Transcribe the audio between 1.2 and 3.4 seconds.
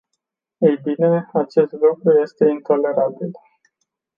acest lucru este intolerabil.